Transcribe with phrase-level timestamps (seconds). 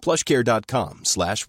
[0.00, 1.46] plushcare.com slash.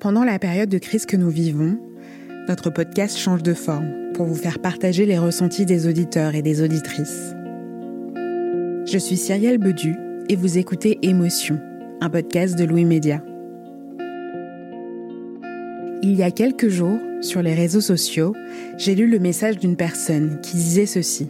[0.00, 1.78] Pendant la période de crise que nous vivons,
[2.48, 6.62] notre podcast change de forme pour vous faire partager les ressentis des auditeurs et des
[6.62, 7.34] auditrices.
[8.86, 9.96] Je suis Cyrielle Bedu
[10.28, 11.60] et vous écoutez Émotion,
[12.00, 13.22] un podcast de Louis Média.
[16.02, 18.34] Il y a quelques jours, sur les réseaux sociaux,
[18.76, 21.26] j'ai lu le message d'une personne qui disait ceci.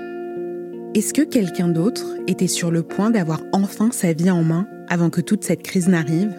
[0.95, 5.11] Est-ce que quelqu'un d'autre était sur le point d'avoir enfin sa vie en main avant
[5.11, 6.35] que toute cette crise n'arrive?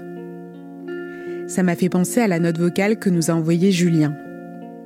[1.48, 4.16] Ça m'a fait penser à la note vocale que nous a envoyée Julien.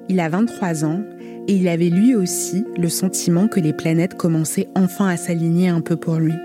[0.08, 1.04] Il a 23 ans
[1.48, 5.82] et il avait lui aussi le sentiment que les planètes commençaient enfin à s'aligner un
[5.82, 6.36] peu pour lui,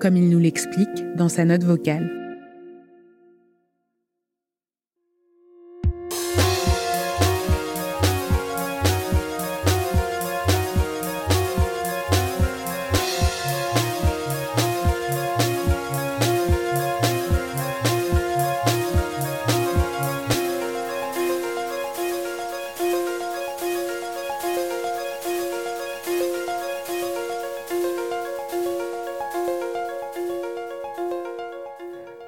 [0.00, 2.23] comme il nous l'explique dans sa note vocale.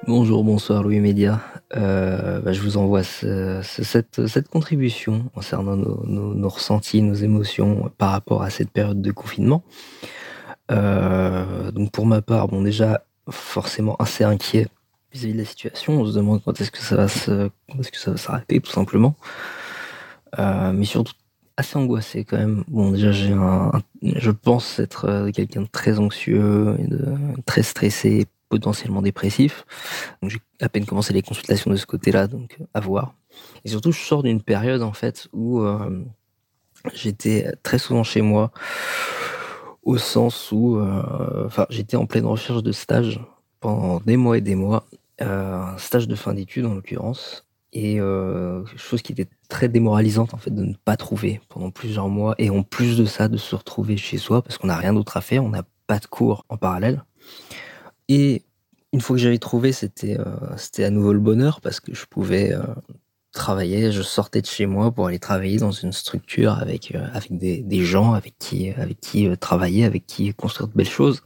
[0.07, 1.41] Bonjour, bonsoir Louis Média.
[1.75, 8.11] Euh, bah, je vous envoie ce- ce- cette, contribution concernant nos, ressentis, nos émotions par
[8.11, 9.63] rapport à cette période de confinement.
[10.71, 14.67] Euh, donc pour ma part, bon déjà forcément assez inquiet
[15.11, 15.99] vis-à-vis de la situation.
[16.01, 18.59] On se demande quand est-ce que ça va se, quand est-ce que ça va s'arrêter
[18.61, 19.15] tout simplement.
[20.39, 21.13] Euh, mais surtout
[21.57, 22.63] assez angoissé quand même.
[22.69, 23.71] Bon déjà j'ai un,
[24.03, 26.77] je pense être quelqu'un de très anxieux
[27.45, 29.65] très stressé, potentiellement dépressif.
[30.23, 33.15] J'ai à peine commencé les consultations de ce côté-là, donc euh, à voir.
[33.65, 36.03] Et surtout, je sors d'une période en fait où euh,
[36.93, 38.51] j'étais très souvent chez moi,
[39.83, 43.19] au sens où, euh, enfin, j'étais en pleine recherche de stage
[43.59, 44.85] pendant des mois et des mois,
[45.21, 50.33] euh, un stage de fin d'études en l'occurrence, et euh, chose qui était très démoralisante
[50.33, 53.37] en fait de ne pas trouver pendant plusieurs mois, et en plus de ça, de
[53.37, 56.05] se retrouver chez soi parce qu'on n'a rien d'autre à faire, on n'a pas de
[56.05, 57.03] cours en parallèle.
[58.09, 58.43] Et
[58.93, 60.25] une fois que j'avais trouvé, c'était euh,
[60.57, 62.63] c'était à nouveau le bonheur parce que je pouvais euh,
[63.31, 63.91] travailler.
[63.91, 68.13] Je sortais de chez moi pour aller travailler dans une structure avec euh, des, gens
[68.13, 68.99] avec qui avec
[69.39, 71.21] travailler, avec qui construire de belles choses.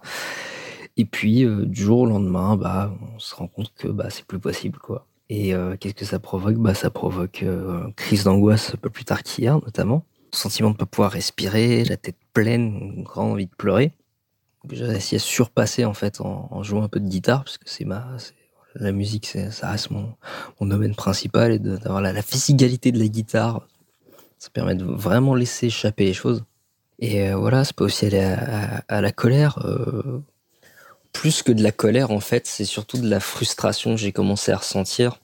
[0.98, 4.40] Et puis du jour au lendemain, bah on se rend compte que bah c'est plus
[4.40, 5.08] possible quoi.
[5.30, 6.56] Et qu'est-ce que ça provoque?
[6.56, 10.04] Bah ça provoque euh, crise d'angoisse un peu plus tard qu'hier notamment,
[10.34, 13.94] sentiment de pas pouvoir respirer, la tête pleine, une grande envie de pleurer
[14.70, 17.86] j'ai essayé de surpasser en fait en, jouant un peu de guitare parce que c'est
[17.86, 18.16] ma
[18.76, 20.14] la musique ça reste mon,
[20.60, 23.68] mon domaine principal et d'avoir la, la physicalité de la guitare
[24.38, 26.44] ça permet de vraiment laisser échapper les choses.
[26.98, 28.36] Et euh, voilà c'est pas aussi aller
[28.88, 30.22] à, la colère euh,
[31.12, 34.52] plus que de la colère en fait c'est surtout de la frustration que j'ai commencé
[34.52, 35.20] à ressentir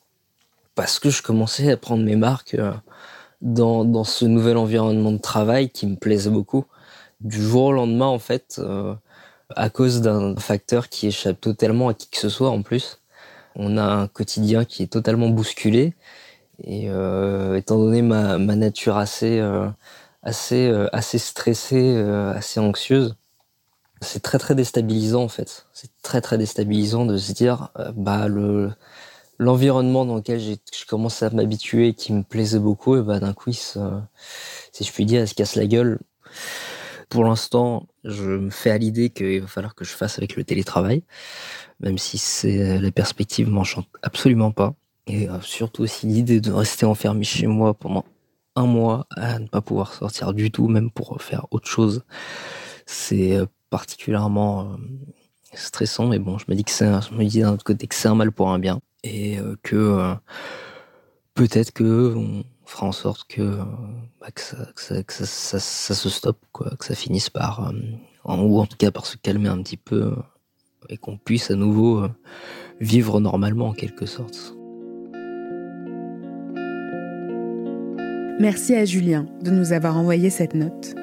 [0.76, 2.74] parce que je commençais à prendre mes marques euh,
[3.42, 6.66] dans, dans ce nouvel environnement de travail qui me plaisait beaucoup.
[7.22, 8.60] Du jour au lendemain en fait
[9.56, 13.00] à cause d'un facteur qui échappe totalement à qui que ce soit en plus.
[13.56, 15.96] On a un quotidien qui est totalement bousculé
[16.64, 19.70] et euh, étant donné ma, nature assez euh,
[20.26, 21.98] euh, stressée,
[22.36, 23.16] assez anxieuse,
[24.02, 25.68] c'est très très déstabilisant en fait.
[25.74, 28.72] C'est très très déstabilisant de se dire bah le
[29.40, 33.34] l'environnement dans lequel j'ai je commence à m'habituer qui me plaisait beaucoup et bah d'un
[33.34, 36.00] coup il si je puis dire il se casse la gueule
[37.10, 40.44] pour l'instant, je me fais à l'idée qu'il va falloir que je fasse avec le
[40.44, 41.04] télétravail,
[41.80, 44.76] même si c'est la perspective m'enchante absolument pas.
[45.08, 48.04] Et euh, surtout aussi l'idée de rester enfermé chez moi pendant
[48.56, 52.04] un mois à ne pas pouvoir sortir du tout, même pour faire autre chose.
[52.86, 54.78] C'est euh, particulièrement
[55.54, 57.96] stressant, mais bon, je me dis que c'est, je me dis d'un autre côté que
[57.96, 60.16] c'est un mal pour un bien et que
[61.34, 63.60] peut-être que fera en sorte que,
[64.20, 64.42] bah, que,
[65.26, 67.72] ça, se stoppe, quoi, que ça finisse par,
[68.26, 70.14] en, ou en tout cas par se calmer un petit peu
[70.90, 72.08] et qu'on puisse à nouveau
[72.80, 74.54] vivre normalement en quelque sorte.
[78.40, 80.94] Merci à Julien de nous avoir envoyé cette note.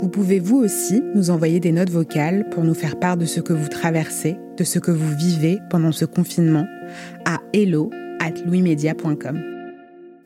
[0.00, 3.40] Vous pouvez vous aussi nous envoyer des notes vocales pour nous faire part de ce
[3.40, 6.66] que vous traversez, de ce que vous vivez pendant ce confinement
[7.24, 7.90] à hello
[8.20, 9.57] at louismedia.com.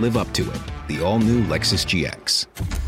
[0.00, 0.60] Live up to it.
[0.86, 2.87] The all new Lexus GX.